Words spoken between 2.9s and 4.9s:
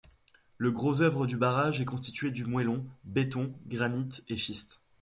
béton, granite et schiste.